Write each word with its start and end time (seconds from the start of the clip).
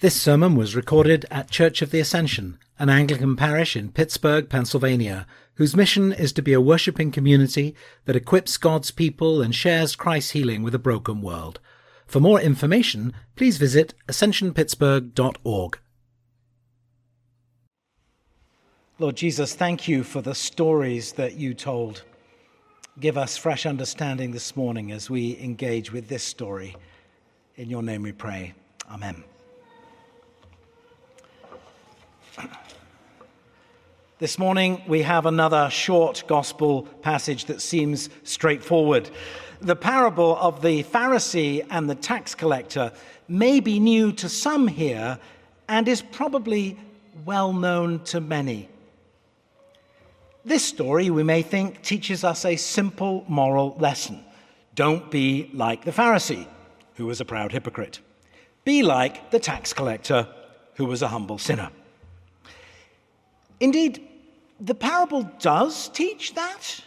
This 0.00 0.18
sermon 0.18 0.54
was 0.54 0.74
recorded 0.74 1.26
at 1.30 1.50
Church 1.50 1.82
of 1.82 1.90
the 1.90 2.00
Ascension, 2.00 2.58
an 2.78 2.88
Anglican 2.88 3.36
parish 3.36 3.76
in 3.76 3.92
Pittsburgh, 3.92 4.48
Pennsylvania, 4.48 5.26
whose 5.56 5.76
mission 5.76 6.10
is 6.10 6.32
to 6.32 6.40
be 6.40 6.54
a 6.54 6.60
worshipping 6.60 7.12
community 7.12 7.74
that 8.06 8.16
equips 8.16 8.56
God's 8.56 8.90
people 8.90 9.42
and 9.42 9.54
shares 9.54 9.94
Christ's 9.94 10.30
healing 10.30 10.62
with 10.62 10.74
a 10.74 10.78
broken 10.78 11.20
world. 11.20 11.60
For 12.06 12.18
more 12.18 12.40
information, 12.40 13.12
please 13.36 13.58
visit 13.58 13.92
ascensionpittsburgh.org. 14.08 15.78
Lord 18.98 19.16
Jesus, 19.16 19.54
thank 19.54 19.86
you 19.86 20.02
for 20.02 20.22
the 20.22 20.34
stories 20.34 21.12
that 21.12 21.34
you 21.34 21.52
told. 21.52 22.04
Give 22.98 23.18
us 23.18 23.36
fresh 23.36 23.66
understanding 23.66 24.30
this 24.30 24.56
morning 24.56 24.92
as 24.92 25.10
we 25.10 25.38
engage 25.38 25.92
with 25.92 26.08
this 26.08 26.22
story. 26.22 26.74
In 27.56 27.68
your 27.68 27.82
name 27.82 28.00
we 28.00 28.12
pray. 28.12 28.54
Amen. 28.90 29.24
This 34.20 34.38
morning, 34.38 34.82
we 34.86 35.00
have 35.00 35.24
another 35.24 35.70
short 35.70 36.24
gospel 36.26 36.82
passage 37.00 37.46
that 37.46 37.62
seems 37.62 38.10
straightforward. 38.22 39.08
The 39.62 39.74
parable 39.74 40.36
of 40.36 40.60
the 40.60 40.82
Pharisee 40.82 41.66
and 41.70 41.88
the 41.88 41.94
tax 41.94 42.34
collector 42.34 42.92
may 43.28 43.60
be 43.60 43.80
new 43.80 44.12
to 44.12 44.28
some 44.28 44.68
here 44.68 45.18
and 45.70 45.88
is 45.88 46.02
probably 46.02 46.78
well 47.24 47.54
known 47.54 48.00
to 48.04 48.20
many. 48.20 48.68
This 50.44 50.66
story, 50.66 51.08
we 51.08 51.22
may 51.22 51.40
think, 51.40 51.80
teaches 51.80 52.22
us 52.22 52.44
a 52.44 52.56
simple 52.56 53.24
moral 53.26 53.74
lesson. 53.78 54.22
Don't 54.74 55.10
be 55.10 55.50
like 55.54 55.86
the 55.86 55.92
Pharisee, 55.92 56.46
who 56.96 57.06
was 57.06 57.22
a 57.22 57.24
proud 57.24 57.52
hypocrite. 57.52 58.00
Be 58.64 58.82
like 58.82 59.30
the 59.30 59.38
tax 59.38 59.72
collector, 59.72 60.28
who 60.74 60.84
was 60.84 61.00
a 61.00 61.08
humble 61.08 61.38
sinner. 61.38 61.70
Indeed, 63.60 64.08
the 64.58 64.74
parable 64.74 65.22
does 65.38 65.88
teach 65.88 66.34
that. 66.34 66.80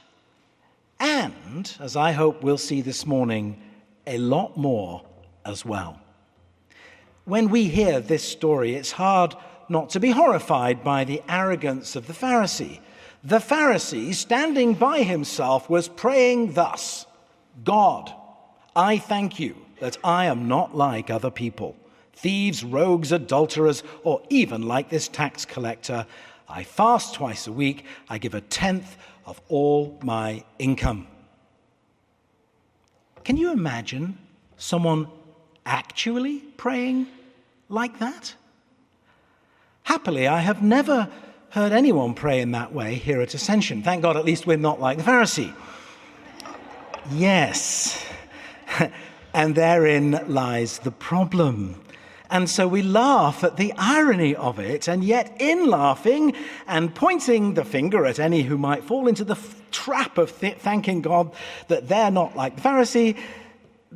And, 1.00 1.72
as 1.80 1.96
I 1.96 2.12
hope 2.12 2.44
we'll 2.44 2.58
see 2.58 2.82
this 2.82 3.06
morning, 3.06 3.62
a 4.06 4.18
lot 4.18 4.58
more 4.58 5.04
as 5.46 5.66
well. 5.66 6.00
When 7.26 7.50
we 7.50 7.66
hear 7.66 8.00
this 8.00 8.24
story, 8.24 8.76
it's 8.76 8.92
hard 8.92 9.36
not 9.70 9.92
to 9.92 10.00
be 10.00 10.12
horrified 10.12 10.84
by 10.84 11.04
the 11.04 11.22
arrogance 11.30 11.96
of 11.96 12.08
the 12.08 12.14
Pharisee. 12.14 12.80
The 13.24 13.40
Pharisee, 13.40 14.14
standing 14.14 14.74
by 14.74 15.04
himself, 15.04 15.70
was 15.70 15.88
praying 15.88 16.54
thus 16.54 17.06
God, 17.64 18.12
I 18.76 18.98
thank 18.98 19.40
you 19.40 19.56
that 19.80 19.98
I 20.04 20.26
am 20.26 20.48
not 20.48 20.76
like 20.76 21.10
other 21.10 21.30
people, 21.30 21.76
thieves, 22.14 22.64
rogues, 22.64 23.12
adulterers, 23.12 23.84
or 24.04 24.22
even 24.30 24.64
like 24.64 24.90
this 24.90 25.08
tax 25.08 25.46
collector. 25.46 26.06
I 26.48 26.64
fast 26.64 27.16
twice 27.16 27.48
a 27.48 27.52
week. 27.52 27.86
I 28.10 28.18
give 28.18 28.34
a 28.34 28.42
tenth 28.42 28.98
of 29.26 29.42
all 29.50 30.00
my 30.04 30.44
income. 30.60 31.08
Can 33.24 33.38
you 33.38 33.52
imagine 33.52 34.18
someone 34.58 35.08
actually 35.66 36.40
praying 36.58 37.08
like 37.70 38.00
that? 38.00 38.36
Happily, 39.84 40.28
I 40.28 40.40
have 40.40 40.62
never 40.62 41.10
heard 41.50 41.72
anyone 41.72 42.14
pray 42.14 42.42
in 42.42 42.52
that 42.52 42.74
way 42.74 42.96
here 42.96 43.22
at 43.22 43.34
Ascension. 43.34 43.84
Thank 43.84 44.02
God, 44.02 44.18
at 44.18 44.26
least 44.26 44.48
we're 44.48 44.58
not 44.58 44.82
like 44.82 44.98
the 44.98 45.04
Pharisee. 45.04 45.54
Yes. 47.12 48.04
and 49.34 49.56
therein 49.56 50.24
lies 50.28 50.80
the 50.80 50.92
problem. 50.92 51.83
And 52.34 52.50
so 52.50 52.68
we 52.68 52.82
laugh 52.82 53.44
at 53.44 53.58
the 53.58 53.72
irony 53.78 54.36
of 54.36 54.58
it, 54.58 54.88
and 54.88 55.04
yet 55.04 55.38
in 55.40 55.68
laughing 55.68 56.34
and 56.66 56.94
pointing 56.94 57.54
the 57.54 57.64
finger 57.64 58.08
at 58.08 58.18
any 58.18 58.42
who 58.42 58.58
might 58.58 58.84
fall 58.84 59.08
into 59.08 59.24
the 59.24 59.36
f- 59.36 59.62
trap 59.70 60.18
of 60.18 60.40
th- 60.40 60.58
thanking 60.58 61.04
God 61.04 61.32
that 61.68 61.88
they're 61.88 62.10
not 62.10 62.36
like 62.36 62.56
the 62.56 62.64
Pharisee, 62.64 63.20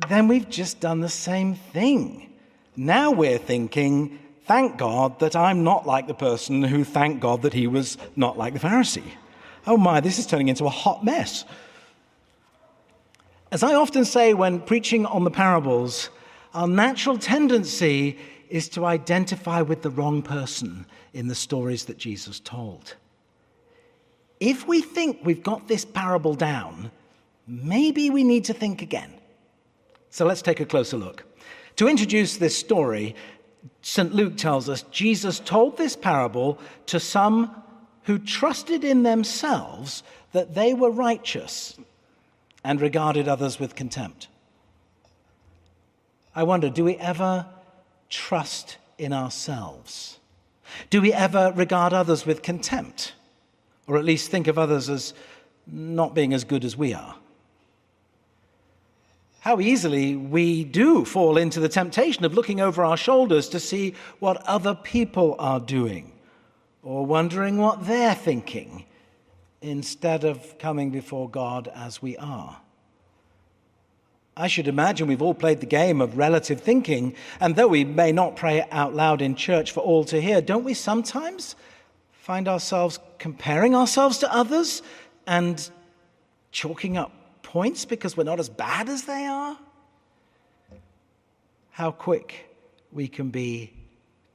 then 0.06 0.28
we've 0.28 0.48
just 0.48 0.78
done 0.78 1.00
the 1.00 1.08
same 1.08 1.56
thing. 1.56 2.32
Now 2.76 3.10
we're 3.10 3.38
thinking, 3.38 4.20
thank 4.44 4.78
God 4.78 5.18
that 5.18 5.34
I'm 5.34 5.64
not 5.64 5.84
like 5.84 6.06
the 6.06 6.14
person 6.14 6.62
who 6.62 6.84
thanked 6.84 7.18
God 7.18 7.42
that 7.42 7.54
he 7.54 7.66
was 7.66 7.98
not 8.14 8.38
like 8.38 8.52
the 8.52 8.60
Pharisee. 8.60 9.14
Oh 9.66 9.76
my, 9.76 9.98
this 9.98 10.20
is 10.20 10.26
turning 10.26 10.46
into 10.46 10.64
a 10.64 10.70
hot 10.70 11.04
mess. 11.04 11.44
As 13.50 13.64
I 13.64 13.74
often 13.74 14.04
say 14.04 14.32
when 14.32 14.60
preaching 14.60 15.06
on 15.06 15.24
the 15.24 15.30
parables, 15.32 16.10
our 16.54 16.68
natural 16.68 17.18
tendency 17.18 18.18
is 18.48 18.68
to 18.70 18.84
identify 18.84 19.62
with 19.62 19.82
the 19.82 19.90
wrong 19.90 20.22
person 20.22 20.86
in 21.12 21.28
the 21.28 21.34
stories 21.34 21.84
that 21.86 21.98
Jesus 21.98 22.40
told. 22.40 22.94
If 24.40 24.66
we 24.66 24.80
think 24.80 25.18
we've 25.22 25.42
got 25.42 25.68
this 25.68 25.84
parable 25.84 26.34
down, 26.34 26.90
maybe 27.46 28.10
we 28.10 28.24
need 28.24 28.44
to 28.44 28.54
think 28.54 28.82
again. 28.82 29.12
So 30.10 30.24
let's 30.24 30.42
take 30.42 30.60
a 30.60 30.66
closer 30.66 30.96
look. 30.96 31.24
To 31.76 31.88
introduce 31.88 32.36
this 32.36 32.56
story, 32.56 33.14
St. 33.82 34.14
Luke 34.14 34.36
tells 34.36 34.68
us 34.68 34.82
Jesus 34.90 35.40
told 35.40 35.76
this 35.76 35.96
parable 35.96 36.58
to 36.86 36.98
some 36.98 37.62
who 38.04 38.18
trusted 38.18 38.84
in 38.84 39.02
themselves 39.02 40.02
that 40.32 40.54
they 40.54 40.74
were 40.74 40.90
righteous 40.90 41.78
and 42.64 42.80
regarded 42.80 43.28
others 43.28 43.60
with 43.60 43.74
contempt. 43.74 44.28
I 46.38 46.44
wonder 46.44 46.70
do 46.70 46.84
we 46.84 46.94
ever 46.98 47.46
trust 48.08 48.76
in 48.96 49.12
ourselves? 49.12 50.20
Do 50.88 51.02
we 51.02 51.12
ever 51.12 51.52
regard 51.56 51.92
others 51.92 52.24
with 52.24 52.42
contempt? 52.42 53.14
Or 53.88 53.98
at 53.98 54.04
least 54.04 54.30
think 54.30 54.46
of 54.46 54.56
others 54.56 54.88
as 54.88 55.14
not 55.66 56.14
being 56.14 56.32
as 56.32 56.44
good 56.44 56.64
as 56.64 56.76
we 56.76 56.94
are? 56.94 57.16
How 59.40 59.58
easily 59.58 60.14
we 60.14 60.62
do 60.62 61.04
fall 61.04 61.38
into 61.38 61.58
the 61.58 61.68
temptation 61.68 62.24
of 62.24 62.34
looking 62.34 62.60
over 62.60 62.84
our 62.84 62.96
shoulders 62.96 63.48
to 63.48 63.58
see 63.58 63.96
what 64.20 64.40
other 64.46 64.76
people 64.76 65.34
are 65.40 65.58
doing 65.58 66.12
or 66.84 67.04
wondering 67.04 67.56
what 67.56 67.84
they're 67.84 68.14
thinking 68.14 68.84
instead 69.60 70.22
of 70.22 70.56
coming 70.60 70.90
before 70.90 71.28
God 71.28 71.66
as 71.74 72.00
we 72.00 72.16
are. 72.18 72.60
I 74.38 74.46
should 74.46 74.68
imagine 74.68 75.08
we've 75.08 75.20
all 75.20 75.34
played 75.34 75.60
the 75.60 75.66
game 75.66 76.00
of 76.00 76.16
relative 76.16 76.60
thinking, 76.60 77.14
and 77.40 77.56
though 77.56 77.66
we 77.66 77.84
may 77.84 78.12
not 78.12 78.36
pray 78.36 78.64
out 78.70 78.94
loud 78.94 79.20
in 79.20 79.34
church 79.34 79.72
for 79.72 79.80
all 79.80 80.04
to 80.04 80.20
hear, 80.20 80.40
don't 80.40 80.64
we 80.64 80.74
sometimes 80.74 81.56
find 82.12 82.46
ourselves 82.46 83.00
comparing 83.18 83.74
ourselves 83.74 84.18
to 84.18 84.32
others 84.32 84.82
and 85.26 85.68
chalking 86.52 86.96
up 86.96 87.10
points 87.42 87.84
because 87.84 88.16
we're 88.16 88.22
not 88.22 88.38
as 88.38 88.48
bad 88.48 88.88
as 88.88 89.02
they 89.02 89.26
are? 89.26 89.58
How 91.70 91.90
quick 91.90 92.48
we 92.92 93.08
can 93.08 93.30
be 93.30 93.72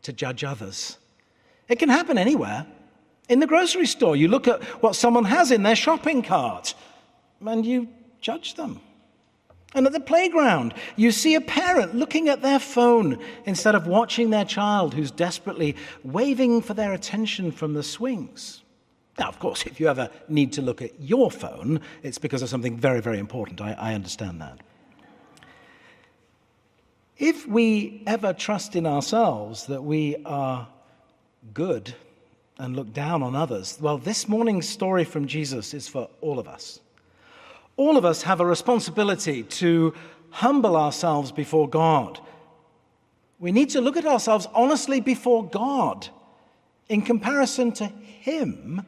to 0.04 0.14
judge 0.14 0.44
others. 0.44 0.98
It 1.68 1.80
can 1.80 1.90
happen 1.90 2.18
anywhere. 2.18 2.68
In 3.30 3.40
the 3.40 3.48
grocery 3.48 3.86
store, 3.86 4.16
you 4.16 4.28
look 4.28 4.48
at 4.48 4.62
what 4.84 4.96
someone 4.96 5.26
has 5.26 5.50
in 5.50 5.64
their 5.64 5.76
shopping 5.76 6.22
cart 6.22 6.74
and 7.46 7.66
you 7.66 7.88
judge 8.22 8.56
them. 8.56 8.82
And 9.76 9.88
at 9.88 9.94
the 9.94 10.00
playground, 10.00 10.74
you 10.96 11.12
see 11.12 11.36
a 11.36 11.42
parent 11.42 11.96
looking 11.96 12.30
at 12.30 12.42
their 12.42 12.60
phone 12.60 13.18
instead 13.46 13.74
of 13.74 13.88
watching 13.88 14.30
their 14.30 14.46
child 14.46 14.94
who's 14.94 15.10
desperately 15.10 15.76
waving 16.04 16.62
for 16.62 16.74
their 16.74 16.94
attention 16.94 17.52
from 17.52 17.74
the 17.74 17.84
swings. 17.84 18.62
Now, 19.18 19.30
of 19.30 19.40
course, 19.40 19.66
if 19.66 19.80
you 19.80 19.88
ever 19.88 20.10
need 20.28 20.54
to 20.54 20.62
look 20.62 20.82
at 20.82 21.00
your 21.00 21.32
phone, 21.32 21.82
it's 22.04 22.18
because 22.18 22.42
of 22.42 22.50
something 22.50 22.78
very, 22.78 23.02
very 23.02 23.20
important. 23.20 23.62
I, 23.62 23.74
I 23.74 23.94
understand 23.94 24.42
that. 24.42 24.60
If 27.18 27.48
we 27.48 28.04
ever 28.08 28.34
trust 28.34 28.76
in 28.76 28.86
ourselves 28.86 29.68
that 29.68 29.84
we 29.84 30.18
are 30.26 30.68
good 31.54 31.94
and 32.58 32.76
look 32.76 32.92
down 32.92 33.24
on 33.24 33.36
others, 33.36 33.78
well, 33.80 33.98
this 33.98 34.28
morning's 34.28 34.68
story 34.68 35.04
from 35.04 35.28
Jesus 35.28 35.74
is 35.74 35.88
for 35.88 36.10
all 36.22 36.40
of 36.40 36.48
us. 36.48 36.80
All 37.76 37.98
of 37.98 38.06
us 38.06 38.24
have 38.24 38.40
a 38.40 38.46
responsibility 38.46 39.44
to 39.44 39.94
humble 40.30 40.76
ourselves 40.76 41.32
before 41.32 41.68
God. 41.68 42.20
We 43.40 43.52
need 43.52 43.70
to 43.72 43.82
look 43.82 43.98
at 43.98 44.06
ourselves 44.06 44.48
honestly 44.54 45.02
before 45.02 45.48
God 45.48 46.08
in 46.90 47.02
comparison 47.02 47.72
to 47.74 47.86
Him, 47.86 48.86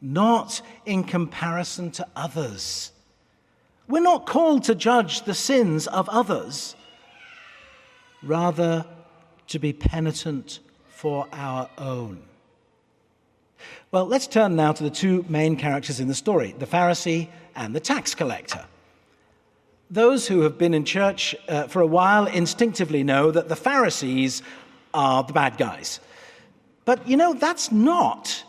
not 0.00 0.62
in 0.86 1.04
comparison 1.04 1.90
to 1.92 2.06
others. 2.14 2.92
We're 3.88 4.00
not 4.02 4.26
called 4.26 4.64
to 4.64 4.74
judge 4.74 5.22
the 5.22 5.34
sins 5.34 5.86
of 5.86 6.08
others, 6.08 6.76
rather, 8.22 8.84
to 9.48 9.58
be 9.58 9.72
penitent 9.72 10.60
for 10.88 11.26
our 11.32 11.70
own. 11.78 12.22
Well, 13.90 14.04
let's 14.04 14.26
turn 14.26 14.54
now 14.54 14.72
to 14.72 14.82
the 14.82 14.90
two 14.90 15.24
main 15.30 15.56
characters 15.56 15.98
in 15.98 16.08
the 16.08 16.14
story 16.14 16.54
the 16.58 16.66
Pharisee 16.66 17.28
and 17.56 17.74
the 17.74 17.80
tax 17.80 18.14
collector. 18.14 18.66
Those 19.90 20.28
who 20.28 20.42
have 20.42 20.58
been 20.58 20.74
in 20.74 20.84
church 20.84 21.34
uh, 21.48 21.68
for 21.68 21.80
a 21.80 21.86
while 21.86 22.26
instinctively 22.26 23.02
know 23.02 23.30
that 23.30 23.48
the 23.48 23.56
Pharisees 23.56 24.42
are 24.92 25.22
the 25.22 25.32
bad 25.32 25.56
guys. 25.56 26.00
But 26.84 27.08
you 27.08 27.16
know, 27.16 27.32
that's 27.32 27.72
not 27.72 28.44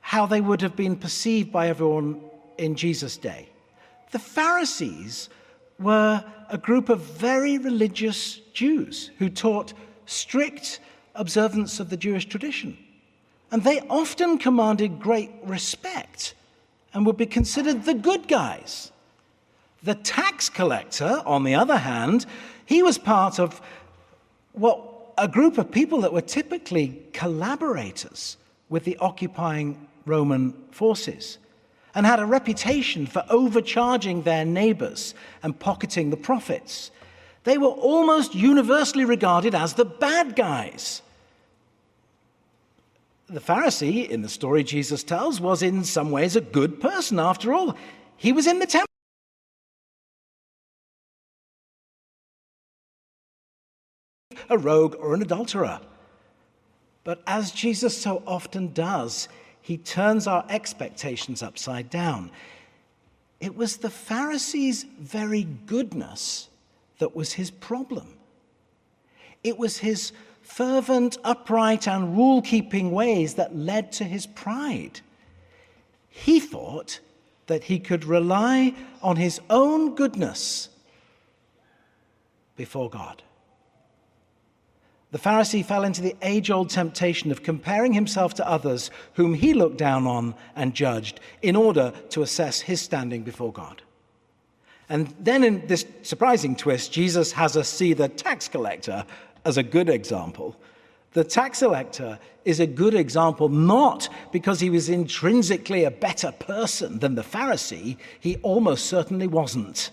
how 0.00 0.26
they 0.26 0.40
would 0.40 0.60
have 0.60 0.76
been 0.76 0.94
perceived 0.94 1.50
by 1.50 1.68
everyone 1.68 2.20
in 2.56 2.76
Jesus' 2.76 3.16
day. 3.16 3.48
The 4.12 4.20
Pharisees 4.20 5.28
were 5.80 6.24
a 6.48 6.58
group 6.58 6.90
of 6.90 7.00
very 7.00 7.58
religious 7.58 8.36
Jews 8.52 9.10
who 9.18 9.28
taught 9.28 9.72
strict 10.06 10.78
observance 11.16 11.80
of 11.80 11.90
the 11.90 11.96
Jewish 11.96 12.26
tradition. 12.26 12.78
And 13.50 13.62
they 13.62 13.80
often 13.88 14.38
commanded 14.38 15.00
great 15.00 15.30
respect 15.44 16.34
and 16.92 17.06
would 17.06 17.16
be 17.16 17.26
considered 17.26 17.84
the 17.84 17.94
good 17.94 18.26
guys. 18.28 18.90
The 19.82 19.94
tax 19.94 20.48
collector, 20.48 21.22
on 21.24 21.44
the 21.44 21.54
other 21.54 21.76
hand, 21.76 22.26
he 22.64 22.82
was 22.82 22.98
part 22.98 23.38
of 23.38 23.60
what 24.52 24.80
a 25.18 25.28
group 25.28 25.58
of 25.58 25.70
people 25.70 26.00
that 26.00 26.12
were 26.12 26.20
typically 26.20 27.02
collaborators 27.12 28.36
with 28.68 28.84
the 28.84 28.96
occupying 28.98 29.86
Roman 30.04 30.52
forces 30.70 31.38
and 31.94 32.04
had 32.04 32.20
a 32.20 32.26
reputation 32.26 33.06
for 33.06 33.24
overcharging 33.30 34.22
their 34.22 34.44
neighbors 34.44 35.14
and 35.42 35.58
pocketing 35.58 36.10
the 36.10 36.16
profits. 36.16 36.90
They 37.44 37.58
were 37.58 37.68
almost 37.68 38.34
universally 38.34 39.04
regarded 39.04 39.54
as 39.54 39.74
the 39.74 39.84
bad 39.84 40.36
guys. 40.36 41.00
The 43.28 43.40
Pharisee, 43.40 44.08
in 44.08 44.22
the 44.22 44.28
story 44.28 44.62
Jesus 44.62 45.02
tells, 45.02 45.40
was 45.40 45.62
in 45.62 45.82
some 45.82 46.10
ways 46.10 46.36
a 46.36 46.40
good 46.40 46.80
person. 46.80 47.18
After 47.18 47.52
all, 47.52 47.76
he 48.16 48.32
was 48.32 48.46
in 48.46 48.58
the 48.60 48.66
temple. 48.66 48.86
a 54.48 54.58
rogue, 54.58 54.94
or 54.98 55.14
an 55.14 55.22
adulterer. 55.22 55.80
But 57.04 57.22
as 57.26 57.50
Jesus 57.50 57.96
so 57.96 58.22
often 58.26 58.72
does, 58.72 59.28
he 59.60 59.76
turns 59.76 60.26
our 60.26 60.44
expectations 60.48 61.42
upside 61.42 61.90
down. 61.90 62.30
It 63.40 63.56
was 63.56 63.76
the 63.76 63.90
Pharisees' 63.90 64.84
very 64.98 65.44
goodness 65.66 66.48
that 66.98 67.14
was 67.14 67.32
his 67.32 67.50
problem. 67.50 68.14
It 69.44 69.58
was 69.58 69.78
his 69.78 70.12
fervent, 70.46 71.18
upright, 71.24 71.88
and 71.88 72.16
rule 72.16 72.40
keeping 72.40 72.92
ways 72.92 73.34
that 73.34 73.56
led 73.56 73.92
to 73.92 74.04
his 74.04 74.26
pride. 74.26 75.00
He 76.08 76.40
thought 76.40 77.00
that 77.46 77.64
he 77.64 77.78
could 77.78 78.04
rely 78.04 78.74
on 79.02 79.16
his 79.16 79.40
own 79.50 79.94
goodness 79.94 80.68
before 82.56 82.88
God. 82.88 83.22
The 85.12 85.18
Pharisee 85.18 85.64
fell 85.64 85.84
into 85.84 86.02
the 86.02 86.16
age 86.22 86.50
old 86.50 86.70
temptation 86.70 87.30
of 87.30 87.42
comparing 87.42 87.92
himself 87.92 88.34
to 88.34 88.48
others 88.48 88.90
whom 89.14 89.34
he 89.34 89.54
looked 89.54 89.78
down 89.78 90.06
on 90.06 90.34
and 90.54 90.74
judged 90.74 91.20
in 91.42 91.56
order 91.56 91.92
to 92.10 92.22
assess 92.22 92.60
his 92.60 92.80
standing 92.80 93.22
before 93.22 93.52
God. 93.52 93.82
And 94.88 95.12
then, 95.18 95.42
in 95.42 95.66
this 95.66 95.84
surprising 96.02 96.54
twist, 96.54 96.92
Jesus 96.92 97.32
has 97.32 97.56
us 97.56 97.68
see 97.68 97.92
the 97.92 98.08
tax 98.08 98.46
collector 98.46 99.04
as 99.46 99.56
a 99.56 99.62
good 99.62 99.88
example. 99.88 100.56
The 101.12 101.24
tax 101.24 101.60
collector 101.60 102.18
is 102.44 102.60
a 102.60 102.66
good 102.66 102.94
example 102.94 103.48
not 103.48 104.08
because 104.32 104.60
he 104.60 104.68
was 104.68 104.90
intrinsically 104.90 105.84
a 105.84 105.90
better 105.90 106.32
person 106.32 106.98
than 106.98 107.14
the 107.14 107.22
Pharisee, 107.22 107.96
he 108.20 108.36
almost 108.42 108.86
certainly 108.86 109.26
wasn't. 109.26 109.92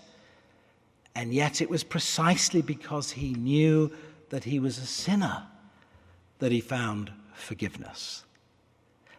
And 1.14 1.32
yet, 1.32 1.62
it 1.62 1.70
was 1.70 1.84
precisely 1.84 2.60
because 2.60 3.12
he 3.12 3.34
knew 3.34 3.92
that 4.30 4.44
he 4.44 4.58
was 4.58 4.78
a 4.78 4.86
sinner 4.86 5.44
that 6.40 6.50
he 6.50 6.60
found 6.60 7.12
forgiveness. 7.32 8.24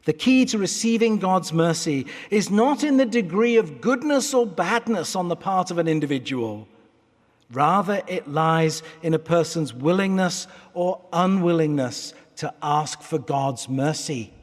The 0.04 0.14
key 0.14 0.46
to 0.46 0.58
receiving 0.58 1.18
God's 1.18 1.54
mercy 1.54 2.06
is 2.30 2.52
not 2.52 2.84
in 2.84 2.98
the 2.98 3.06
degree 3.06 3.56
of 3.56 3.82
goodness 3.82 4.34
or 4.34 4.46
badness 4.46 5.16
on 5.16 5.30
the 5.30 5.36
part 5.36 5.72
of 5.72 5.78
an 5.78 5.88
individual. 5.88 6.68
Rather, 7.52 8.02
it 8.08 8.28
lies 8.28 8.82
in 9.04 9.14
a 9.14 9.20
person's 9.20 9.74
willingness 9.74 10.48
or 10.74 11.02
unwillingness 11.14 12.14
to 12.38 12.54
ask 12.62 13.02
for 13.02 13.20
God's 13.20 13.70
mercy. 13.70 14.34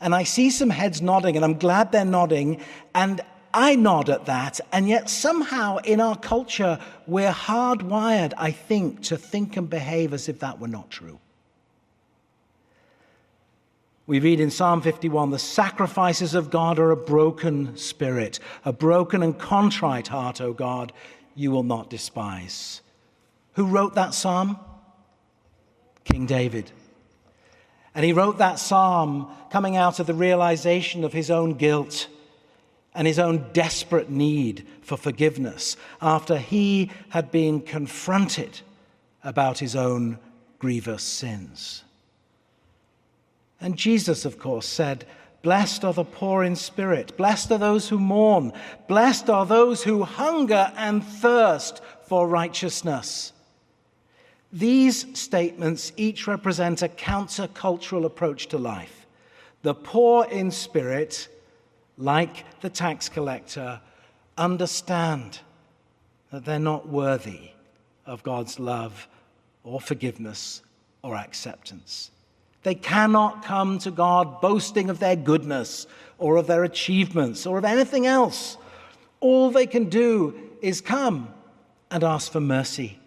And 0.00 0.14
I 0.14 0.24
see 0.24 0.50
some 0.50 0.70
heads 0.70 1.00
nodding, 1.00 1.36
and 1.36 1.44
I'm 1.44 1.58
glad 1.58 1.92
they're 1.92 2.04
nodding. 2.04 2.60
And 2.94 3.20
I 3.54 3.76
nod 3.76 4.08
at 4.08 4.26
that, 4.26 4.60
and 4.72 4.88
yet 4.88 5.10
somehow 5.10 5.76
in 5.78 6.00
our 6.00 6.16
culture, 6.16 6.78
we're 7.06 7.32
hardwired, 7.32 8.32
I 8.36 8.50
think, 8.50 9.02
to 9.04 9.16
think 9.16 9.56
and 9.56 9.68
behave 9.68 10.12
as 10.14 10.28
if 10.28 10.40
that 10.40 10.58
were 10.58 10.68
not 10.68 10.90
true. 10.90 11.18
We 14.06 14.18
read 14.18 14.40
in 14.40 14.50
Psalm 14.50 14.82
51 14.82 15.30
the 15.30 15.38
sacrifices 15.38 16.34
of 16.34 16.50
God 16.50 16.78
are 16.78 16.90
a 16.90 16.96
broken 16.96 17.76
spirit, 17.76 18.40
a 18.64 18.72
broken 18.72 19.22
and 19.22 19.38
contrite 19.38 20.08
heart, 20.08 20.40
O 20.40 20.52
God, 20.52 20.92
you 21.34 21.50
will 21.50 21.62
not 21.62 21.90
despise. 21.90 22.80
Who 23.54 23.66
wrote 23.66 23.94
that 23.94 24.14
psalm? 24.14 24.58
King 26.04 26.26
David. 26.26 26.70
And 27.94 28.04
he 28.04 28.12
wrote 28.12 28.38
that 28.38 28.58
psalm 28.58 29.30
coming 29.50 29.76
out 29.76 30.00
of 30.00 30.06
the 30.06 30.14
realization 30.14 31.04
of 31.04 31.12
his 31.12 31.30
own 31.30 31.54
guilt 31.54 32.08
and 32.94 33.06
his 33.06 33.18
own 33.18 33.50
desperate 33.52 34.10
need 34.10 34.66
for 34.82 34.96
forgiveness 34.96 35.76
after 36.00 36.38
he 36.38 36.90
had 37.10 37.30
been 37.30 37.60
confronted 37.60 38.60
about 39.24 39.58
his 39.58 39.76
own 39.76 40.18
grievous 40.58 41.02
sins. 41.02 41.84
And 43.60 43.76
Jesus, 43.76 44.24
of 44.24 44.38
course, 44.38 44.66
said, 44.66 45.04
Blessed 45.42 45.84
are 45.84 45.92
the 45.92 46.04
poor 46.04 46.44
in 46.44 46.54
spirit, 46.54 47.16
blessed 47.16 47.50
are 47.52 47.58
those 47.58 47.88
who 47.88 47.98
mourn, 47.98 48.52
blessed 48.86 49.28
are 49.28 49.44
those 49.44 49.82
who 49.82 50.04
hunger 50.04 50.72
and 50.76 51.04
thirst 51.04 51.80
for 52.06 52.28
righteousness. 52.28 53.32
These 54.52 55.18
statements 55.18 55.92
each 55.96 56.26
represent 56.26 56.82
a 56.82 56.88
countercultural 56.88 58.04
approach 58.04 58.46
to 58.48 58.58
life. 58.58 59.06
The 59.62 59.74
poor 59.74 60.26
in 60.26 60.50
spirit 60.50 61.28
like 61.96 62.60
the 62.60 62.70
tax 62.70 63.08
collector, 63.08 63.80
understand 64.36 65.40
that 66.30 66.44
they're 66.44 66.58
not 66.58 66.88
worthy 66.88 67.50
of 68.06 68.22
God's 68.22 68.58
love 68.58 69.08
or 69.64 69.80
forgiveness 69.80 70.62
or 71.02 71.14
acceptance. 71.14 72.10
They 72.62 72.74
cannot 72.74 73.44
come 73.44 73.78
to 73.80 73.90
God 73.90 74.40
boasting 74.40 74.88
of 74.88 74.98
their 74.98 75.16
goodness 75.16 75.86
or 76.18 76.36
of 76.36 76.46
their 76.46 76.64
achievements 76.64 77.46
or 77.46 77.58
of 77.58 77.64
anything 77.64 78.06
else. 78.06 78.56
All 79.20 79.50
they 79.50 79.66
can 79.66 79.88
do 79.88 80.34
is 80.60 80.80
come 80.80 81.32
and 81.90 82.04
ask 82.04 82.30
for 82.30 82.40
mercy. 82.40 82.98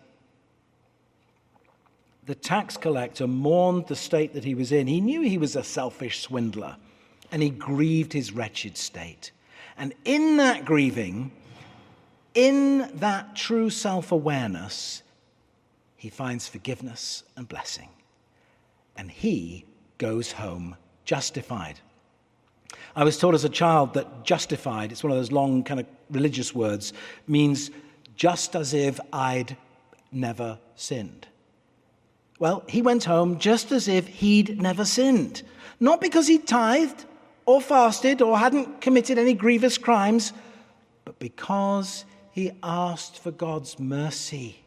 The 2.25 2.35
tax 2.35 2.75
collector 2.75 3.27
mourned 3.27 3.87
the 3.87 3.95
state 3.95 4.33
that 4.33 4.43
he 4.43 4.55
was 4.55 4.71
in. 4.71 4.87
He 4.87 4.99
knew 4.99 5.21
he 5.21 5.37
was 5.37 5.55
a 5.55 5.63
selfish 5.63 6.21
swindler 6.21 6.75
and 7.31 7.41
he 7.41 7.49
grieved 7.49 8.13
his 8.13 8.31
wretched 8.31 8.77
state. 8.77 9.31
And 9.77 9.93
in 10.05 10.37
that 10.37 10.65
grieving, 10.65 11.31
in 12.33 12.89
that 12.95 13.35
true 13.35 13.69
self 13.69 14.11
awareness, 14.11 15.03
he 15.95 16.09
finds 16.09 16.47
forgiveness 16.47 17.23
and 17.35 17.47
blessing. 17.47 17.89
And 18.97 19.11
he 19.11 19.65
goes 19.97 20.31
home 20.33 20.75
justified. 21.03 21.79
I 22.95 23.03
was 23.03 23.17
taught 23.17 23.35
as 23.35 23.43
a 23.43 23.49
child 23.49 23.93
that 23.93 24.23
justified, 24.23 24.91
it's 24.91 25.03
one 25.03 25.11
of 25.11 25.17
those 25.17 25.31
long 25.31 25.63
kind 25.63 25.79
of 25.79 25.85
religious 26.09 26.55
words, 26.55 26.93
means 27.27 27.71
just 28.15 28.55
as 28.55 28.73
if 28.73 28.99
I'd 29.11 29.57
never 30.11 30.59
sinned. 30.75 31.27
Well, 32.39 32.63
he 32.67 32.81
went 32.81 33.03
home 33.03 33.39
just 33.39 33.71
as 33.71 33.87
if 33.87 34.07
he'd 34.07 34.61
never 34.61 34.85
sinned. 34.85 35.43
Not 35.79 36.01
because 36.01 36.27
he 36.27 36.37
tithed, 36.37 37.05
or 37.45 37.61
fasted 37.61 38.21
or 38.21 38.37
hadn't 38.37 38.81
committed 38.81 39.17
any 39.17 39.33
grievous 39.33 39.77
crimes, 39.77 40.33
but 41.03 41.19
because 41.19 42.05
he 42.31 42.51
asked 42.63 43.19
for 43.19 43.31
God's 43.31 43.79
mercy. 43.79 44.64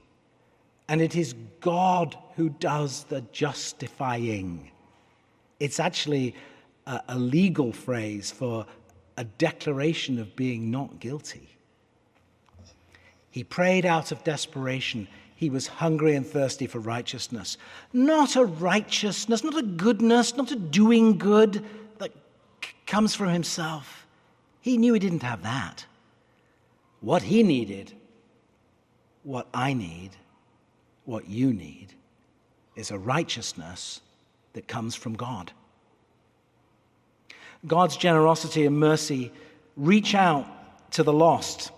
And 0.89 1.01
it 1.03 1.17
is 1.17 1.35
God 1.61 2.17
who 2.37 2.49
does 2.49 3.05
the 3.05 3.21
justifying. 3.33 4.71
It's 5.61 5.81
actually 5.81 6.35
a, 6.87 7.01
a 7.09 7.19
legal 7.19 7.73
phrase 7.73 8.31
for 8.31 8.67
a 9.17 9.25
declaration 9.25 10.19
of 10.19 10.35
being 10.37 10.71
not 10.71 11.01
guilty. 11.01 11.49
He 13.31 13.45
prayed 13.45 13.85
out 13.85 14.13
of 14.13 14.25
desperation. 14.25 15.09
He 15.35 15.51
was 15.51 15.67
hungry 15.67 16.17
and 16.17 16.27
thirsty 16.27 16.67
for 16.67 16.79
righteousness. 16.79 17.59
Not 17.93 18.37
a 18.37 18.45
righteousness, 18.45 19.45
not 19.45 19.57
a 19.57 19.63
goodness, 19.63 20.37
not 20.37 20.51
a 20.51 20.57
doing 20.57 21.19
good 21.19 21.65
that 21.99 22.13
comes 22.87 23.15
from 23.15 23.29
himself. 23.29 24.07
He 24.61 24.79
knew 24.79 24.95
he 24.95 24.99
didn't 24.99 25.23
have 25.23 25.43
that. 25.43 25.85
What 27.01 27.23
he 27.23 27.43
needed, 27.43 27.93
what 29.23 29.47
I 29.53 29.73
need, 29.73 30.11
what 31.09 31.27
you 31.27 31.55
need, 31.55 31.95
is 32.77 32.91
a 32.91 32.99
righteousness 32.99 34.03
that 34.53 34.69
comes 34.69 34.95
from 34.95 35.15
God. 35.15 35.53
God's 37.67 37.97
generosity 37.97 38.67
and 38.67 38.79
mercy 38.79 39.33
reach 39.75 40.15
out 40.15 40.47
to 40.93 41.03
the 41.03 41.13
lost 41.13 41.71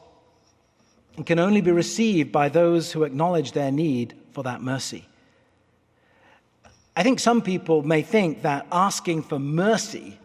and 1.16 1.25
can 1.25 1.38
only 1.38 1.60
be 1.60 1.70
received 1.70 2.32
by 2.32 2.49
those 2.49 2.90
who 2.90 3.04
acknowledge 3.04 3.52
their 3.52 3.70
need 3.70 4.14
for 4.32 4.42
that 4.42 4.62
mercy. 4.62 5.06
I 6.96 7.04
think 7.04 7.20
some 7.20 7.40
people 7.40 7.84
may 7.84 8.02
think 8.02 8.42
that 8.42 8.66
asking 8.72 9.22
for 9.22 9.38
mercy 9.38 10.18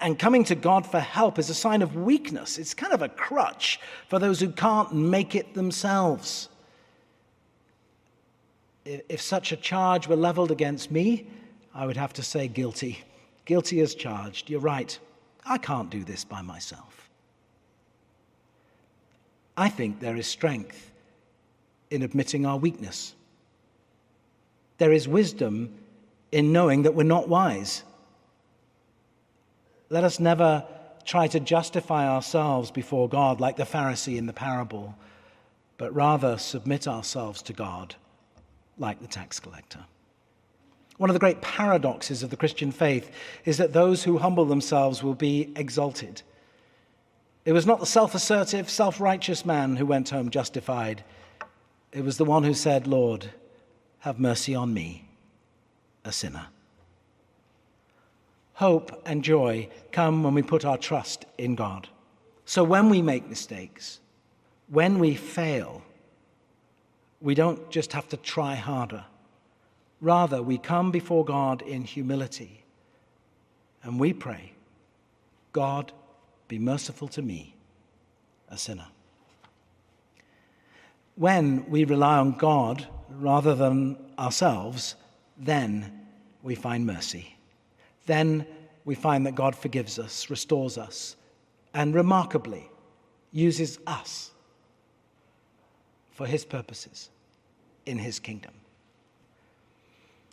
and 0.00 0.18
coming 0.18 0.44
to 0.44 0.54
God 0.54 0.86
for 0.86 1.00
help 1.00 1.38
is 1.38 1.50
a 1.50 1.54
sign 1.54 1.82
of 1.82 1.96
weakness. 1.96 2.56
It's 2.56 2.72
kind 2.72 2.94
of 2.94 3.02
a 3.02 3.10
crutch 3.10 3.78
for 4.08 4.18
those 4.18 4.40
who 4.40 4.50
can't 4.50 4.94
make 4.94 5.34
it 5.34 5.52
themselves. 5.52 6.48
If 8.88 9.20
such 9.20 9.52
a 9.52 9.56
charge 9.56 10.08
were 10.08 10.16
leveled 10.16 10.50
against 10.50 10.90
me, 10.90 11.26
I 11.74 11.84
would 11.84 11.98
have 11.98 12.14
to 12.14 12.22
say 12.22 12.48
guilty. 12.48 13.00
Guilty 13.44 13.80
as 13.80 13.94
charged. 13.94 14.48
You're 14.48 14.60
right. 14.60 14.98
I 15.44 15.58
can't 15.58 15.90
do 15.90 16.04
this 16.04 16.24
by 16.24 16.40
myself. 16.40 17.10
I 19.58 19.68
think 19.68 20.00
there 20.00 20.16
is 20.16 20.26
strength 20.26 20.90
in 21.90 22.02
admitting 22.02 22.46
our 22.46 22.56
weakness. 22.56 23.14
There 24.78 24.92
is 24.92 25.06
wisdom 25.06 25.74
in 26.32 26.52
knowing 26.52 26.82
that 26.82 26.94
we're 26.94 27.02
not 27.02 27.28
wise. 27.28 27.82
Let 29.90 30.04
us 30.04 30.18
never 30.18 30.64
try 31.04 31.26
to 31.26 31.40
justify 31.40 32.08
ourselves 32.08 32.70
before 32.70 33.08
God 33.08 33.38
like 33.38 33.56
the 33.56 33.64
Pharisee 33.64 34.16
in 34.16 34.26
the 34.26 34.32
parable, 34.32 34.94
but 35.76 35.94
rather 35.94 36.38
submit 36.38 36.88
ourselves 36.88 37.42
to 37.42 37.52
God 37.52 37.94
like 38.78 39.00
the 39.00 39.06
tax 39.06 39.40
collector. 39.40 39.84
One 40.98 41.10
of 41.10 41.14
the 41.14 41.20
great 41.20 41.40
paradoxes 41.40 42.22
of 42.22 42.30
the 42.30 42.36
Christian 42.36 42.72
faith 42.72 43.10
is 43.44 43.56
that 43.58 43.72
those 43.72 44.02
who 44.02 44.18
humble 44.18 44.44
themselves 44.44 45.02
will 45.02 45.14
be 45.14 45.52
exalted. 45.54 46.22
It 47.44 47.52
was 47.52 47.66
not 47.66 47.80
the 47.80 47.86
self 47.86 48.14
assertive, 48.14 48.68
self 48.68 49.00
righteous 49.00 49.46
man 49.46 49.76
who 49.76 49.86
went 49.86 50.10
home 50.10 50.28
justified. 50.28 51.04
It 51.92 52.04
was 52.04 52.18
the 52.18 52.24
one 52.24 52.42
who 52.42 52.52
said, 52.52 52.86
Lord, 52.86 53.30
have 54.00 54.18
mercy 54.18 54.54
on 54.54 54.74
me, 54.74 55.08
a 56.04 56.12
sinner. 56.12 56.48
Hope 58.54 59.02
and 59.06 59.22
joy 59.22 59.68
come 59.92 60.24
when 60.24 60.34
we 60.34 60.42
put 60.42 60.64
our 60.64 60.76
trust 60.76 61.24
in 61.38 61.54
God. 61.54 61.88
So 62.44 62.64
when 62.64 62.90
we 62.90 63.02
make 63.02 63.28
mistakes, 63.28 64.00
when 64.68 64.98
we 64.98 65.14
fail, 65.14 65.82
we 67.20 67.34
don't 67.34 67.70
just 67.70 67.92
have 67.92 68.08
to 68.08 68.16
try 68.16 68.54
harder. 68.54 69.04
Rather, 70.00 70.42
we 70.42 70.58
come 70.58 70.90
before 70.90 71.24
God 71.24 71.62
in 71.62 71.82
humility 71.82 72.64
and 73.82 73.98
we 73.98 74.12
pray, 74.12 74.52
God, 75.52 75.92
be 76.46 76.58
merciful 76.58 77.08
to 77.08 77.22
me, 77.22 77.56
a 78.48 78.56
sinner. 78.56 78.86
When 81.16 81.68
we 81.68 81.84
rely 81.84 82.18
on 82.18 82.32
God 82.32 82.86
rather 83.10 83.54
than 83.54 83.96
ourselves, 84.18 84.94
then 85.36 86.06
we 86.42 86.54
find 86.54 86.86
mercy. 86.86 87.36
Then 88.06 88.46
we 88.84 88.94
find 88.94 89.26
that 89.26 89.34
God 89.34 89.56
forgives 89.56 89.98
us, 89.98 90.30
restores 90.30 90.78
us, 90.78 91.16
and 91.74 91.94
remarkably 91.94 92.70
uses 93.32 93.78
us 93.86 94.30
for 96.18 96.26
his 96.26 96.44
purposes 96.44 97.10
in 97.86 97.96
his 97.96 98.18
kingdom. 98.18 98.50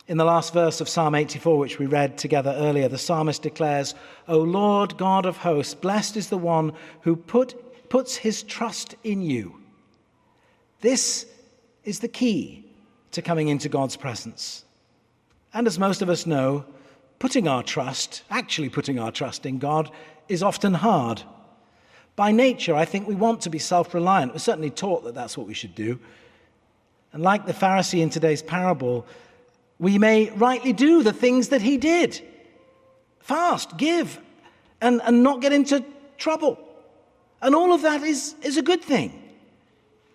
In 0.08 0.18
the 0.18 0.26
last 0.26 0.52
verse 0.52 0.82
of 0.82 0.90
Psalm 0.90 1.14
84, 1.14 1.60
which 1.60 1.78
we 1.78 1.86
read 1.86 2.18
together 2.18 2.56
earlier, 2.58 2.88
the 2.88 2.98
psalmist 2.98 3.44
declares, 3.44 3.94
O 4.28 4.40
Lord 4.40 4.98
God 4.98 5.28
of 5.28 5.38
hosts, 5.38 5.76
blessed 5.76 6.18
is 6.18 6.30
the 6.30 6.40
one 6.40 6.74
who 7.02 7.16
put, 7.16 7.88
puts 7.88 8.16
his 8.16 8.42
trust 8.42 8.96
in 9.04 9.22
you. 9.22 9.62
This 10.82 11.28
is 11.84 12.00
the 12.00 12.08
key 12.08 12.66
to 13.12 13.22
coming 13.22 13.50
into 13.50 13.70
God's 13.70 13.96
presence. 13.96 14.66
And 15.54 15.68
as 15.68 15.78
most 15.78 16.02
of 16.02 16.10
us 16.10 16.26
know, 16.26 16.66
putting 17.20 17.48
our 17.48 17.62
trust, 17.62 18.24
actually 18.32 18.70
putting 18.70 18.98
our 18.98 19.12
trust 19.12 19.46
in 19.46 19.60
God, 19.60 19.92
is 20.30 20.42
often 20.42 20.74
hard. 20.74 21.22
By 22.16 22.32
nature, 22.32 22.76
I 22.76 22.86
think 22.86 23.08
we 23.08 23.16
want 23.16 23.42
to 23.42 23.50
be 23.50 23.60
self 23.60 23.94
reliant. 23.94 24.34
We're 24.34 24.40
certainly 24.40 24.70
taught 24.70 25.04
that 25.04 25.16
that's 25.16 25.38
what 25.38 25.48
we 25.48 25.54
should 25.54 25.76
do. 25.76 26.00
And 27.12 27.24
like 27.24 27.46
the 27.46 27.54
Pharisee 27.54 28.02
in 28.02 28.10
today's 28.10 28.42
parable, 28.42 29.06
we 29.80 29.98
may 29.98 30.30
rightly 30.32 30.74
do 30.74 31.04
the 31.04 31.14
things 31.14 31.50
that 31.50 31.62
he 31.62 31.78
did 31.78 32.22
fast, 33.20 33.78
give, 33.78 34.20
and, 34.82 35.02
and 35.04 35.24
not 35.24 35.42
get 35.42 35.52
into 35.52 35.84
trouble. 36.18 36.60
And 37.42 37.56
all 37.56 37.74
of 37.74 37.82
that 37.82 38.04
is, 38.04 38.36
is 38.42 38.58
a 38.58 38.62
good 38.62 38.82
thing. 38.82 39.22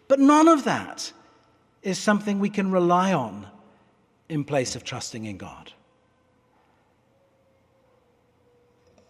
But 0.08 0.20
none 0.20 0.48
of 0.48 0.64
that 0.64 1.12
is 1.82 1.98
something 1.98 2.38
we 2.38 2.50
can 2.50 2.70
rely 2.70 3.12
on 3.12 3.46
in 4.28 4.44
place 4.44 4.76
of 4.76 4.84
trusting 4.84 5.24
in 5.24 5.36
God. 5.36 5.72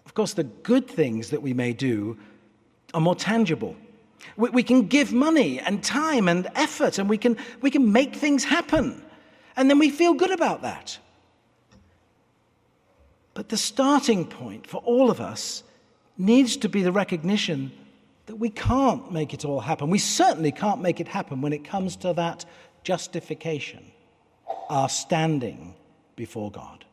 Of 0.07 0.15
course, 0.15 0.33
the 0.33 0.45
good 0.45 0.89
things 0.89 1.31
that 1.31 1.43
we 1.43 1.53
may 1.53 1.73
do 1.73 2.19
are 2.95 3.01
more 3.01 3.15
tangible. 3.15 3.77
We, 4.37 4.51
we 4.51 4.63
can 4.63 4.87
give 4.87 5.13
money 5.13 5.61
and 5.61 5.83
time 5.83 6.29
and 6.29 6.49
effort, 6.55 6.99
and 6.99 7.09
we 7.09 7.19
can, 7.19 7.37
we 7.61 7.71
can 7.71 7.93
make 7.93 8.17
things 8.17 8.45
happen. 8.45 9.03
And 9.57 9.69
then 9.69 9.79
we 9.79 9.91
feel 9.91 10.15
good 10.15 10.31
about 10.31 10.63
that. 10.63 10.99
But 13.35 13.49
the 13.49 13.57
starting 13.57 14.27
point 14.27 14.67
for 14.67 14.79
all 14.79 15.11
of 15.11 15.21
us 15.21 15.63
needs 16.19 16.57
to 16.59 16.69
be 16.69 16.83
the 16.83 16.93
recognition 16.93 17.73
that 18.27 18.37
we 18.37 18.51
can't 18.51 19.11
make 19.13 19.35
it 19.35 19.45
all 19.45 19.61
happen. 19.61 19.91
We 19.91 19.99
certainly 19.99 20.53
can't 20.53 20.81
make 20.81 21.01
it 21.01 21.09
happen 21.09 21.41
when 21.41 21.53
it 21.53 21.65
comes 21.65 21.97
to 21.97 22.13
that 22.13 22.45
justification, 22.85 23.93
our 24.69 24.89
standing 24.89 25.75
before 26.17 26.51
God. 26.51 26.85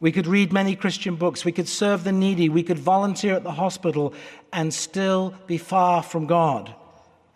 We 0.00 0.12
could 0.12 0.26
read 0.26 0.52
many 0.52 0.76
Christian 0.76 1.16
books. 1.16 1.44
We 1.44 1.52
could 1.52 1.68
serve 1.68 2.04
the 2.04 2.12
needy. 2.12 2.48
We 2.48 2.62
could 2.62 2.78
volunteer 2.78 3.34
at 3.34 3.44
the 3.44 3.52
hospital 3.52 4.12
and 4.52 4.72
still 4.72 5.34
be 5.46 5.58
far 5.58 6.02
from 6.02 6.26
God 6.26 6.74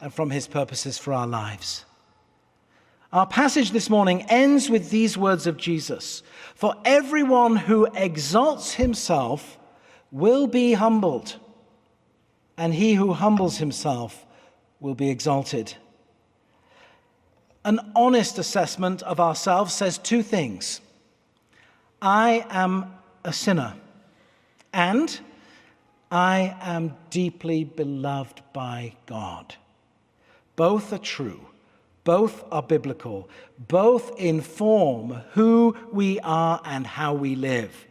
and 0.01 0.13
from 0.13 0.31
His 0.31 0.47
purposes 0.47 0.99
for 0.99 1.13
our 1.13 1.27
lives. 1.27 1.85
Our 3.13 3.27
passage 3.27 3.71
this 3.71 3.89
morning 3.89 4.23
ends 4.29 4.69
with 4.69 4.91
these 4.91 5.17
words 5.17 5.47
of 5.47 5.57
Jesus 5.57 6.23
For 6.55 6.75
everyone 6.85 7.57
who 7.57 7.87
exalts 7.95 8.75
himself 8.75 9.59
will 10.11 10.47
be 10.47 10.75
humbled, 10.75 11.37
and 12.57 12.75
he 12.75 12.95
who 12.95 13.15
humbles 13.15 13.59
himself 13.59 14.27
will 14.79 14.95
be 14.95 15.09
exalted. 15.09 15.75
An 17.65 17.81
honest 17.97 18.39
assessment 18.39 19.03
of 19.03 19.21
ourselves 19.21 19.73
says 19.73 19.99
two 19.99 20.23
things. 20.23 20.81
I 22.01 22.47
am 22.51 22.95
a 23.25 23.33
sinner, 23.33 23.75
and 24.73 25.19
I 26.11 26.57
am 26.61 26.97
deeply 27.11 27.65
beloved 27.65 28.41
by 28.53 28.95
God. 29.07 29.57
Both 30.55 30.93
are 30.93 30.99
true, 30.99 31.41
both 32.05 32.45
are 32.53 32.63
biblical, 32.63 33.29
both 33.69 34.17
inform 34.19 35.11
who 35.33 35.77
we 35.93 36.21
are 36.21 36.61
and 36.65 36.87
how 36.87 37.15
we 37.15 37.35
live. 37.35 37.87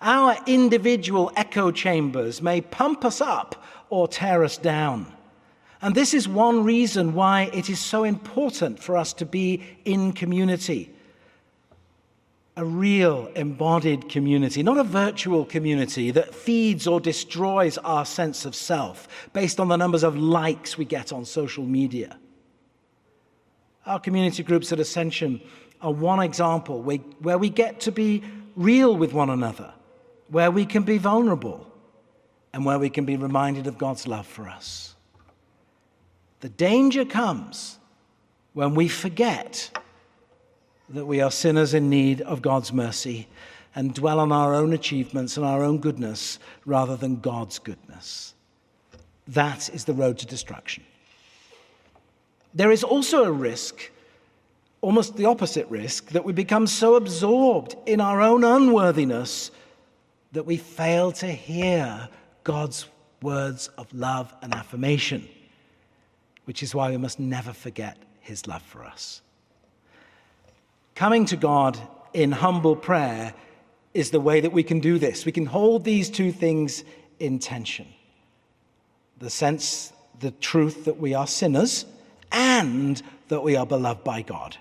Our 0.00 0.38
individual 0.46 1.30
echo 1.36 1.70
chambers 1.70 2.40
may 2.40 2.62
pump 2.62 3.04
us 3.04 3.20
up 3.20 3.62
or 3.90 4.08
tear 4.08 4.44
us 4.44 4.56
down. 4.56 5.12
And 5.82 5.94
this 5.94 6.14
is 6.14 6.26
one 6.26 6.64
reason 6.64 7.12
why 7.14 7.50
it 7.52 7.68
is 7.68 7.78
so 7.78 8.04
important 8.04 8.82
for 8.82 8.96
us 8.96 9.12
to 9.14 9.26
be 9.26 9.62
in 9.84 10.12
community 10.12 10.95
a 12.56 12.64
real 12.64 13.30
embodied 13.36 14.08
community, 14.08 14.62
not 14.62 14.78
a 14.78 14.84
virtual 14.84 15.44
community 15.44 16.10
that 16.10 16.34
feeds 16.34 16.86
or 16.86 17.00
destroys 17.00 17.76
our 17.78 18.06
sense 18.06 18.46
of 18.46 18.54
self 18.54 19.28
based 19.34 19.60
on 19.60 19.68
the 19.68 19.76
numbers 19.76 20.02
of 20.02 20.16
likes 20.16 20.78
we 20.78 20.84
get 20.84 21.12
on 21.12 21.24
social 21.24 21.64
media. 21.64 22.18
Our 23.84 24.00
community 24.00 24.42
groups 24.42 24.72
at 24.72 24.80
Ascension 24.80 25.40
are 25.82 25.92
one 25.92 26.20
example 26.20 26.80
where 26.82 27.38
we 27.38 27.50
get 27.50 27.80
to 27.80 27.92
be 27.92 28.22
real 28.56 28.96
with 28.96 29.12
one 29.12 29.28
another, 29.28 29.74
where 30.28 30.50
we 30.50 30.64
can 30.64 30.82
be 30.82 30.96
vulnerable, 30.96 31.70
and 32.54 32.64
where 32.64 32.78
we 32.78 32.88
can 32.88 33.04
be 33.04 33.18
reminded 33.18 33.66
of 33.66 33.76
God's 33.76 34.06
love 34.08 34.26
for 34.26 34.48
us. 34.48 34.94
The 36.40 36.48
danger 36.48 37.04
comes 37.04 37.78
when 38.54 38.74
we 38.74 38.88
forget 38.88 39.78
that 40.90 41.06
we 41.06 41.20
are 41.20 41.30
sinners 41.30 41.74
in 41.74 41.90
need 41.90 42.20
of 42.22 42.42
God's 42.42 42.72
mercy 42.72 43.28
and 43.74 43.94
dwell 43.94 44.20
on 44.20 44.32
our 44.32 44.54
own 44.54 44.72
achievements 44.72 45.36
and 45.36 45.44
our 45.44 45.62
own 45.62 45.78
goodness 45.78 46.38
rather 46.64 46.96
than 46.96 47.20
God's 47.20 47.58
goodness. 47.58 48.34
That 49.28 49.68
is 49.70 49.84
the 49.84 49.92
road 49.92 50.18
to 50.18 50.26
destruction. 50.26 50.84
There 52.54 52.70
is 52.70 52.84
also 52.84 53.24
a 53.24 53.32
risk 53.32 53.90
almost 54.86 55.16
the 55.16 55.24
opposite 55.24 55.66
risk 55.68 56.10
that 56.10 56.24
we 56.24 56.32
become 56.32 56.64
so 56.66 56.94
absorbed 56.94 57.74
in 57.86 58.00
our 58.00 58.20
own 58.20 58.44
unworthiness 58.44 59.50
that 60.30 60.46
we 60.46 60.56
fail 60.56 61.10
to 61.10 61.26
hear 61.26 62.08
God's 62.44 62.86
words 63.20 63.68
of 63.78 63.92
love 63.92 64.32
and 64.42 64.54
affirmation, 64.54 65.28
which 66.44 66.62
is 66.62 66.72
why 66.72 66.90
we 66.90 66.96
must 66.98 67.18
never 67.18 67.52
forget 67.52 67.96
his 68.20 68.46
love 68.46 68.62
for 68.62 68.84
us. 68.84 69.22
Coming 70.96 71.26
to 71.26 71.36
God 71.36 71.78
in 72.14 72.32
humble 72.32 72.74
prayer 72.74 73.34
is 73.92 74.10
the 74.10 74.20
way 74.20 74.40
that 74.40 74.52
we 74.52 74.62
can 74.62 74.80
do 74.80 74.98
this. 74.98 75.26
We 75.26 75.32
can 75.32 75.44
hold 75.44 75.84
these 75.84 76.10
two 76.10 76.32
things 76.32 76.82
in 77.20 77.38
tension 77.38 77.86
the 79.18 79.30
sense, 79.30 79.94
the 80.20 80.30
truth 80.30 80.84
that 80.84 80.98
we 80.98 81.14
are 81.14 81.26
sinners, 81.26 81.86
and 82.30 83.02
that 83.28 83.42
we 83.42 83.56
are 83.56 83.64
beloved 83.64 84.04
by 84.04 84.22
God. 84.22 84.56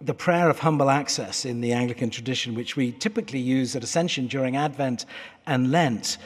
the 0.00 0.12
prayer 0.12 0.50
of 0.50 0.58
humble 0.58 0.90
access 0.90 1.46
in 1.46 1.62
the 1.62 1.72
Anglican 1.72 2.10
tradition, 2.10 2.54
which 2.54 2.76
we 2.76 2.92
typically 2.92 3.38
use 3.38 3.74
at 3.74 3.82
Ascension 3.82 4.26
during 4.26 4.54
Advent 4.54 5.06
and 5.46 5.70
Lent, 5.70 6.18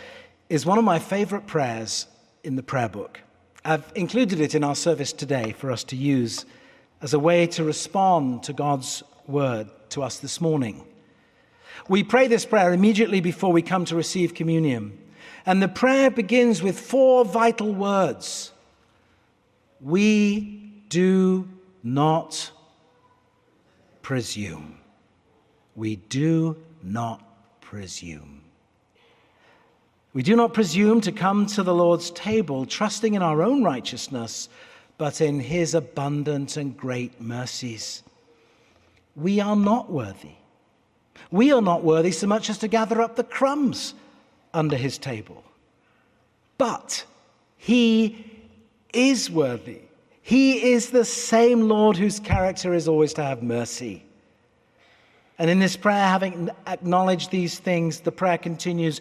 is 0.49 0.67
one 0.67 0.79
of 0.79 0.85
my 0.85 0.99
favorite 0.99 1.47
prayers 1.47 2.07
in 2.43 2.57
the 2.57 2.63
prayer 2.63 2.89
book. 2.89 3.21
I've 3.65 3.91
included 3.95 4.41
it 4.41 4.55
in 4.55 4.63
our 4.63 4.75
service 4.75 5.13
today 5.13 5.53
for 5.53 5.71
us 5.71 5.85
to 5.85 5.97
use 5.97 6.47
as 7.03 7.15
a 7.15 7.19
way 7.19 7.47
to 7.49 7.65
respond 7.65 8.43
to 8.45 8.53
God's 8.53 9.03
word 9.27 9.69
to 9.91 10.03
us 10.03 10.19
this 10.19 10.41
morning. 10.41 10.85
We 11.89 12.03
pray 12.03 12.29
this 12.29 12.45
prayer 12.45 12.73
immediately 12.73 13.21
before 13.21 13.53
we 13.53 13.63
come 13.63 13.85
to 13.87 13.97
receive 13.97 14.35
communion. 14.35 14.99
And 15.47 15.63
the 15.63 15.69
prayer 15.69 16.11
begins 16.11 16.63
with 16.63 16.79
four 16.79 17.25
vital 17.25 17.73
words 17.75 18.53
We 19.81 20.83
do 20.89 21.49
not 21.83 22.51
presume. 24.03 24.79
We 25.75 25.97
do 25.97 26.57
not 26.83 27.23
presume. 27.61 28.48
We 30.13 30.23
do 30.23 30.35
not 30.37 30.55
presume 30.55 31.01
to 31.03 31.13
come 31.13 31.47
to 31.47 31.63
the 31.63 31.75
Lord's 31.75 32.11
table 32.11 32.67
trusting 32.67 33.15
in 33.15 33.23
our 33.23 33.43
own 33.43 33.63
righteousness, 33.63 34.49
but 34.97 35.21
in 35.21 35.41
his 35.41 35.75
abundant 35.75 36.57
and 36.57 36.77
great 36.77 37.21
mercies. 37.21 38.03
We 39.15 39.41
are 39.41 39.57
not 39.57 39.91
worthy. 39.91 40.37
We 41.31 41.53
are 41.53 41.63
not 41.63 41.85
worthy 41.85 42.13
so 42.13 42.27
much 42.27 42.49
as 42.49 42.59
to 42.59 42.69
gather 42.69 43.01
up 43.01 43.17
the 43.17 43.25
crumbs 43.25 43.95
under 44.55 44.77
his 44.77 44.99
table. 44.99 45.45
But 46.57 47.05
he 47.57 48.25
is 48.93 49.31
worthy 49.31 49.83
he 50.29 50.73
is 50.73 50.91
the 50.91 51.07
same 51.07 51.71
Lord 51.71 51.97
whose 51.97 52.21
character 52.21 52.75
is 52.75 52.87
always 52.87 53.15
to 53.15 53.25
have 53.25 53.43
mercy. 53.43 54.05
And 55.39 55.49
in 55.49 55.59
this 55.59 55.75
prayer, 55.75 56.07
having 56.07 56.51
acknowledged 56.67 57.31
these 57.31 57.59
things, 57.59 58.01
the 58.01 58.13
prayer 58.13 58.37
continues 58.37 59.01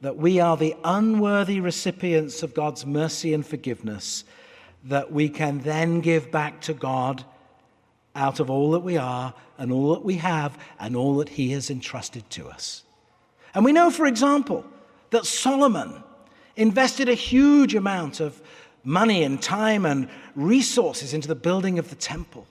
that 0.00 0.16
we 0.16 0.40
are 0.40 0.56
the 0.56 0.74
unworthy 0.84 1.60
recipients 1.60 2.42
of 2.42 2.54
God's 2.54 2.86
mercy 2.86 3.34
and 3.34 3.46
forgiveness 3.46 4.24
that 4.84 5.12
we 5.12 5.28
can 5.28 5.58
then 5.60 6.00
give 6.00 6.30
back 6.30 6.60
to 6.62 6.74
God 6.74 7.24
out 8.14 8.40
of 8.40 8.50
all 8.50 8.70
that 8.72 8.80
we 8.80 8.96
are 8.96 9.34
and 9.58 9.72
all 9.72 9.94
that 9.94 10.04
we 10.04 10.16
have 10.16 10.58
and 10.78 10.94
all 10.94 11.16
that 11.16 11.28
he 11.28 11.50
has 11.52 11.70
entrusted 11.70 12.28
to 12.30 12.48
us. 12.48 12.84
And 13.54 13.64
we 13.64 13.72
know, 13.72 13.90
for 13.90 14.06
example, 14.06 14.64
that 15.10 15.26
Solomon 15.26 16.02
invested 16.56 17.08
a 17.08 17.14
huge 17.14 17.74
amount 17.74 18.20
of 18.20 18.40
money 18.84 19.24
and 19.24 19.42
time 19.42 19.84
and 19.84 20.08
resources 20.34 21.12
into 21.12 21.28
the 21.28 21.34
building 21.34 21.78
of 21.78 21.90
the 21.90 21.96
temple 21.96 22.46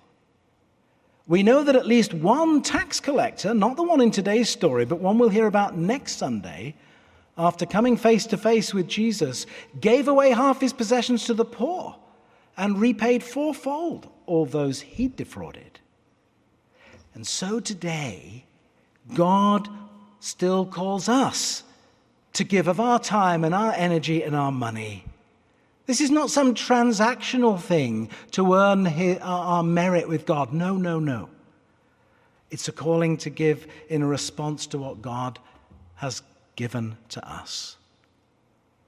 we 1.28 1.44
know 1.44 1.62
that 1.64 1.76
at 1.76 1.86
least 1.86 2.14
one 2.14 2.62
tax 2.62 3.00
collector, 3.02 3.54
not 3.54 3.76
the 3.76 3.84
one 3.84 4.00
in 4.00 4.12
today's 4.12 4.50
story, 4.50 4.86
but 4.86 5.00
one 5.00 5.20
we'll 5.20 5.28
hear 5.30 5.48
about 5.48 5.78
next 5.78 6.14
Sunday, 6.14 6.74
after 7.38 7.66
coming 7.66 7.98
face 7.98 8.26
to 8.28 8.38
face 8.38 8.74
with 8.74 8.88
Jesus, 8.88 9.46
gave 9.80 10.08
away 10.08 10.32
half 10.32 10.62
his 10.62 10.74
possessions 10.74 11.26
to 11.26 11.34
the 11.34 11.46
poor 11.46 11.96
and 12.58 12.80
repaid 12.80 13.24
fourfold 13.24 14.10
all 14.26 14.46
those 14.46 14.82
he'd 14.82 15.16
defrauded. 15.16 15.80
And 17.14 17.26
so 17.26 17.60
today, 17.60 18.46
God 19.14 19.70
still 20.20 20.66
calls 20.66 21.08
us 21.08 21.64
to 22.34 22.44
give 22.44 22.68
of 22.68 22.80
our 22.80 23.00
time 23.00 23.44
and 23.44 23.54
our 23.54 23.74
energy 23.74 24.24
and 24.24 24.36
our 24.36 24.52
money 24.52 25.06
this 25.88 26.02
is 26.02 26.12
not 26.12 26.30
some 26.30 26.54
transactional 26.54 27.60
thing 27.60 28.10
to 28.32 28.54
earn 28.54 28.86
our 29.22 29.64
merit 29.64 30.08
with 30.08 30.26
God. 30.26 30.52
No, 30.52 30.76
no, 30.76 31.00
no. 31.00 31.30
It's 32.52 32.68
a 32.68 32.74
calling 32.74 33.16
to 33.18 33.30
give 33.30 33.68
in 33.90 34.04
response 34.04 34.68
to 34.68 34.78
what 34.78 35.02
God 35.02 35.40
has 35.96 36.22
given 36.58 36.98
to 37.08 37.26
us. 37.26 37.78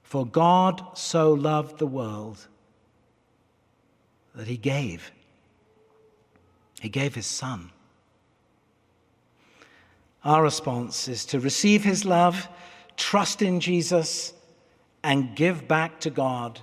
For 0.02 0.26
God 0.26 0.84
so 0.98 1.32
loved 1.32 1.78
the 1.78 1.86
world 1.86 2.46
that 4.34 4.46
he 4.46 4.58
gave. 4.58 5.12
He 6.80 6.90
gave 6.90 7.14
his 7.14 7.26
son. 7.26 7.70
Our 10.24 10.42
response 10.42 11.08
is 11.08 11.24
to 11.26 11.40
receive 11.40 11.82
his 11.82 12.04
love, 12.04 12.48
trust 12.96 13.40
in 13.40 13.60
Jesus, 13.60 14.34
and 15.02 15.34
give 15.34 15.66
back 15.66 16.00
to 16.00 16.10
God 16.10 16.60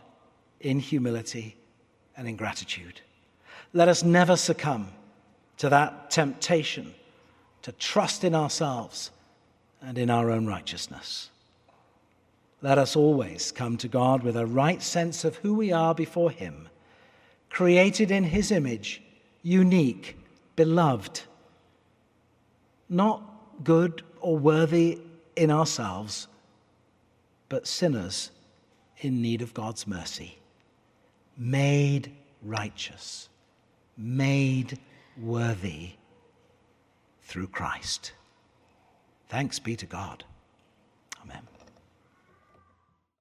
in 0.59 0.79
humility 0.79 1.55
and 2.15 2.27
in 2.27 2.35
gratitude. 2.35 3.01
Let 3.73 3.87
us 3.87 4.03
never 4.03 4.35
succumb 4.35 4.89
to 5.57 5.69
that 5.69 6.11
temptation 6.11 6.93
to 7.63 7.71
trust 7.71 8.23
in 8.23 8.35
ourselves 8.35 9.11
and 9.81 9.97
in 9.97 10.09
our 10.09 10.31
own 10.31 10.45
righteousness. 10.45 11.29
Let 12.61 12.77
us 12.77 12.95
always 12.95 13.51
come 13.51 13.77
to 13.77 13.87
God 13.87 14.23
with 14.23 14.35
a 14.35 14.45
right 14.45 14.81
sense 14.81 15.23
of 15.23 15.37
who 15.37 15.53
we 15.53 15.71
are 15.71 15.93
before 15.93 16.31
Him, 16.31 16.69
created 17.49 18.09
in 18.09 18.23
His 18.23 18.51
image, 18.51 19.01
unique, 19.43 20.17
beloved, 20.55 21.21
not 22.89 23.21
good 23.63 24.01
or 24.21 24.37
worthy 24.37 24.99
in 25.35 25.51
ourselves, 25.51 26.27
but 27.49 27.67
sinners 27.67 28.31
in 28.99 29.21
need 29.21 29.41
of 29.41 29.53
God's 29.53 29.85
mercy 29.85 30.37
made 31.37 32.11
righteous, 32.41 33.29
made 33.97 34.79
worthy 35.21 35.91
through 37.21 37.47
Christ. 37.47 38.13
Thanks 39.29 39.59
be 39.59 39.75
to 39.75 39.85
God. 39.85 40.23